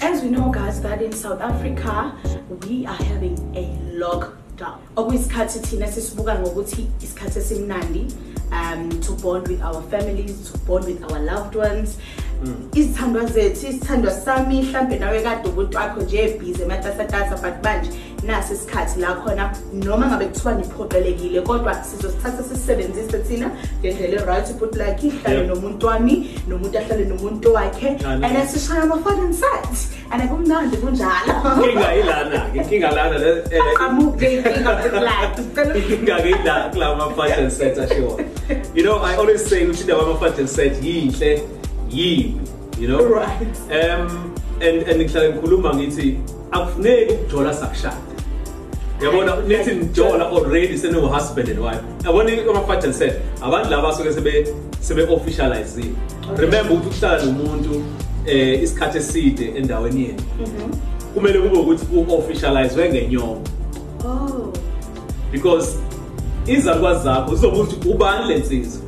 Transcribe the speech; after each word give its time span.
As 0.00 0.22
we 0.22 0.30
know 0.30 0.50
guys 0.50 0.80
that 0.82 1.02
in 1.02 1.12
South 1.12 1.40
Africa 1.40 2.14
we 2.66 2.86
are 2.86 2.94
having 2.94 3.36
a 3.56 3.64
lockdown. 3.98 4.78
Okuyisikhathi 4.96 5.60
thina 5.60 5.86
sisibuka 5.86 6.38
ngokuthi 6.38 6.86
isikhathi 7.02 7.38
esimnandi 7.38 8.14
um 8.52 9.00
to 9.00 9.12
bond 9.12 9.48
with 9.48 9.62
our 9.62 9.82
families, 9.90 10.50
to 10.50 10.58
bond 10.58 10.84
with 10.84 11.02
our 11.02 11.18
loved 11.18 11.56
ones. 11.56 11.98
izithandwa 12.74 13.26
zethu 13.26 13.66
isithandwa 13.66 14.12
sami 14.12 14.62
mhlambe 14.62 14.98
nawe 14.98 15.22
kade 15.22 15.48
umuntu 15.48 15.76
wakho 15.76 16.00
nje 16.00 16.18
ebhizi 16.18 16.62
ematasatasa 16.62 17.36
but 17.36 17.64
manje 17.64 17.90
nasi 18.28 18.54
isikhathi 18.54 19.00
la 19.00 19.14
khona 19.20 19.44
noma 19.72 20.06
ngabe 20.06 20.26
kuthiwa 20.30 20.54
niphoqelekile 20.54 21.40
kodwa 21.40 21.74
sizosithatha 21.88 22.42
sisebenzise 22.48 23.18
thina 23.28 23.50
ngendlela 23.80 24.22
e-right 24.22 24.48
but 24.60 24.76
like 24.76 25.06
ihlale 25.08 25.46
nomuntu 25.46 25.86
wami 25.86 26.14
nomuntu 26.48 26.78
ahlale 26.78 27.04
nomuntu 27.04 27.54
wakhe. 27.54 27.88
And 28.04 28.48
sishaya 28.48 28.82
ama-fun 28.82 29.18
and 29.24 29.34
sight 29.34 29.78
and 30.12 30.22
kumnandi 30.30 30.76
kunjalo. 30.76 31.34
Inkinga 31.56 31.90
yilana-ke 31.98 32.58
inkinga 32.58 32.90
lana 32.94 33.18
le- 33.18 33.44
eh, 33.50 33.84
amuke 33.84 34.26
inkinga 34.36 34.72
but 34.82 34.92
like 35.08 35.36
inkinga 35.80 36.16
ke 36.22 36.28
ila 36.36 36.54
kula 36.72 36.96
ma-fat 36.98 37.38
and 37.38 37.52
set 37.52 37.76
ashiwo 37.78 38.12
you 38.74 38.82
know 38.82 38.98
i 38.98 39.14
always 39.16 39.44
say 39.44 39.64
ukuthi 39.64 39.80
indaba 39.80 40.02
ama-fat 40.02 40.38
and 40.38 40.48
set 40.48 40.82
yihle 40.82 41.42
yimbi 41.90 42.48
you 42.78 42.88
know? 42.88 43.02
Right. 43.04 43.56
um 43.78 44.34
and 44.60 44.82
and 44.88 45.00
ngihlala 45.00 45.28
ngikhuluma 45.32 45.74
ngithi 45.74 46.18
akufuneki 46.50 47.12
ukujola 47.12 47.54
sakushada 47.54 48.17
yabona 49.02 49.36
nithi 49.36 49.74
nijola 49.74 50.30
already 50.30 50.78
senu-husband 50.78 51.48
and 51.48 51.58
wife. 51.58 51.82
Yabona 52.04 52.32
ama-fat 52.50 52.84
and 52.84 52.94
set 52.94 53.22
abantu 53.42 53.70
laba 53.70 53.88
basuke 53.88 54.12
sebe 54.12 54.48
sebe-officializile 54.80 55.94
remember 56.36 56.72
ukuthi 56.72 56.88
ukuhlala 56.88 57.24
nomuntu 57.24 57.82
eh 58.26 58.62
isikhathi 58.62 58.98
eside 58.98 59.52
endaweni 59.56 60.02
yenu. 60.02 60.22
Kumele 61.14 61.38
kube 61.38 61.58
ukuthi 61.58 61.86
ku-officializwe 61.86 62.88
ngenyongo. 62.88 63.42
Oh. 64.04 64.52
Because 65.32 65.78
izalukwazi 66.46 67.04
zakho 67.04 67.34
zizobuza 67.34 67.62
ukuthi 67.62 67.88
ubani 67.88 68.28
le 68.28 68.38
nsizwa 68.38 68.87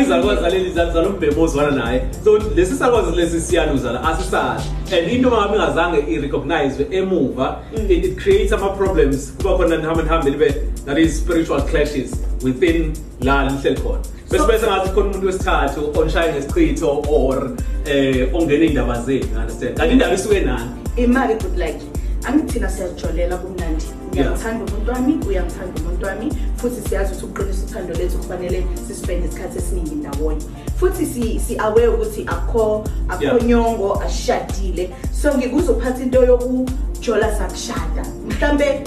izalukwazi 0.00 0.40
zaleli 0.40 0.70
zalombhemo 0.72 1.42
ozwana 1.42 1.70
naye. 1.70 2.02
So 2.24 2.38
lesi 2.38 2.74
salukwazi 2.74 3.16
lesi 3.16 3.40
siyaluza 3.40 3.92
la 3.92 4.02
asisazi. 4.02 4.68
And 4.92 5.12
into 5.12 5.30
mangabe 5.30 5.56
ingazange 5.56 5.98
i-recognizwe 5.98 6.86
emuva 6.90 7.62
it, 7.72 8.04
it 8.04 8.18
creates 8.18 8.52
ama-problems. 8.52 9.32
Kuba 9.36 9.58
khona 9.58 9.76
nihambe 9.76 10.30
libe 10.30 10.54
that 10.84 10.98
is 10.98 11.18
spiritual 11.20 11.60
clashes 11.62 12.12
within 12.42 12.92
la 13.20 13.50
nihleli 13.50 13.76
khona. 13.76 14.02
Bese 14.30 14.46
bese 14.46 14.66
ngathi 14.66 14.90
khona 14.90 15.10
umuntu 15.10 15.26
wesithathu 15.26 15.92
onshaya 15.94 16.32
ngesichitho 16.34 17.04
or 17.08 17.52
eh 17.86 18.34
ongena 18.34 18.64
iy'ndaba 18.64 19.02
zenu 19.02 19.38
understand? 19.40 19.76
Kanti 19.76 19.92
indaba 19.92 20.14
isuke 20.14 20.44
nani? 20.44 20.70
Imali 20.96 21.34
but 21.34 21.56
like 21.56 21.80
angithina 22.24 22.68
siyajolela 22.70 23.36
kumnandi. 23.36 23.84
Yeah. 23.84 24.10
ngiyamthanda 24.12 24.64
umuntu 24.72 24.90
wami 24.92 25.18
uyamthanda 25.28 25.80
umuntu 25.80 26.06
wami 26.06 26.32
futhi 26.56 26.88
siyazi 26.88 27.12
ukuthi 27.12 27.24
ukuqinisa 27.26 27.64
uthando 27.66 27.94
lethu 27.94 28.18
kufanele 28.18 28.66
sispende 28.88 29.28
isikhathi 29.28 29.58
esiningi 29.58 29.94
ndawonye. 29.94 30.40
Futhi 30.76 31.06
si- 31.06 31.40
si-aware 31.40 31.88
ukuthi 31.88 32.22
akho 32.26 32.84
akho 33.08 33.24
Yeah. 33.24 33.42
nyongo 33.42 33.94
asishadile 34.02 34.90
so 35.22 35.34
ngikuzophatha 35.38 36.02
into 36.02 36.24
yokujola 36.24 37.36
sakushada. 37.38 38.02
Mhlambe 38.28 38.84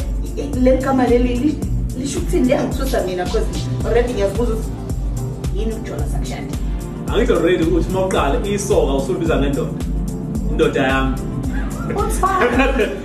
le 0.62 0.78
gama 0.78 1.08
leli 1.08 1.36
li- 1.36 1.60
lisho 2.00 2.20
ukuthini? 2.20 2.46
Liyangithusa 2.48 3.02
mina 3.06 3.26
because 3.26 3.46
already 3.86 4.14
ngiyazibuza 4.14 4.52
ukuthi 4.54 4.70
yini 5.56 5.74
ukujola 5.74 6.06
sakushada. 6.08 6.54
Angithi 7.14 7.34
already 7.34 7.64
ukuthi 7.64 7.90
uma 7.90 8.06
uqala 8.06 8.48
isoka 8.48 8.94
usulibiza 8.94 9.38
ngendoda. 9.40 9.72
Indoda 10.52 10.82
yami. 10.82 11.16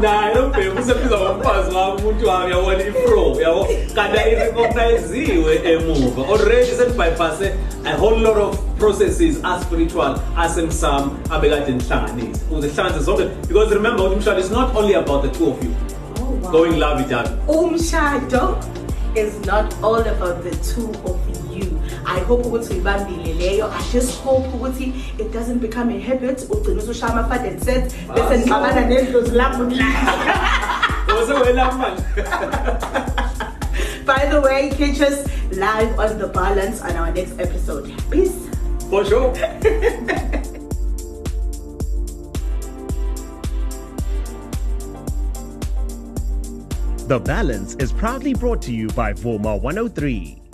naye 0.00 0.34
lombhemu 0.34 0.80
usebiza 0.80 1.18
ngomfazi 1.18 1.74
wami 1.76 2.00
umuntu 2.02 2.28
wami 2.28 2.50
yabona 2.52 2.82
ifro 2.86 3.36
yabo 3.42 3.66
kanti 3.94 4.18
ayirecogniziwe 4.18 5.60
emuva 5.72 6.22
already 6.32 6.66
senibypasse 6.72 7.52
a 7.84 7.96
whole 7.96 8.20
lot 8.22 8.40
of 8.40 8.58
processes 8.78 9.36
aspiritual 9.44 10.18
asemsam 10.38 11.10
abekade 11.30 11.72
nihlanganise 11.72 12.40
ukuze 12.50 12.68
hlanganise 12.68 13.04
zonke 13.04 13.24
because 13.48 13.74
remember 13.74 14.04
ukuthi 14.06 14.16
umshado 14.16 14.40
is 14.40 14.50
not 14.50 14.76
only 14.76 14.94
about 14.94 15.22
the 15.22 15.28
two 15.38 15.46
of 15.50 15.64
you 15.64 15.70
Oh, 16.18 16.30
wow. 16.42 16.50
going 16.52 16.78
love 16.80 17.00
each 17.00 17.12
other 17.12 17.32
umshado 17.48 18.56
is 19.14 19.46
not 19.46 19.74
all 19.82 20.00
about 20.00 20.42
the 20.42 20.50
two 20.74 20.90
of 21.04 21.16
you 21.54 21.55
i 22.06 22.20
hope 22.20 22.48
ukuthi 22.48 22.72
uyibambile 22.72 23.34
leyo. 23.34 23.66
I 23.66 23.92
just 23.92 24.20
hope 24.22 24.48
ukuthi 24.48 24.92
it 25.18 25.32
doesn't 25.32 25.58
become 25.60 25.90
a 25.90 26.00
habit. 26.00 26.38
Ugcina 26.50 26.82
usushaya 26.82 27.12
ama-vat 27.12 27.46
en 27.46 27.60
sit 27.60 27.94
bese 28.14 28.36
nixabana 28.36 28.86
nedlozi 28.86 29.30
lakho 29.30 29.62
ose 31.22 31.34
wena 31.34 31.72
manje. 31.72 32.02
By 34.06 34.26
the 34.30 34.40
way 34.40 34.70
catch 34.70 35.00
us 35.00 35.26
live 35.50 35.98
on 35.98 36.18
the 36.18 36.26
balance 36.28 36.80
on 36.80 36.96
our 36.96 37.12
next 37.12 37.40
episode. 37.40 37.92
Peace. 38.10 38.48
For 38.90 39.04
sure 39.04 39.34
The 47.08 47.20
Balance 47.20 47.76
is 47.76 47.92
proudly 47.92 48.34
brought 48.34 48.60
to 48.62 48.72
you 48.72 48.88
by 48.88 49.12
Vuma 49.12 49.60
103. 49.60 50.45